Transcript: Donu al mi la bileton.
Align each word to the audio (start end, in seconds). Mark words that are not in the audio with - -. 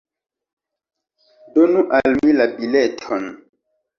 Donu 1.57 1.83
al 1.99 2.17
mi 2.23 2.33
la 2.39 2.47
bileton. 2.57 3.31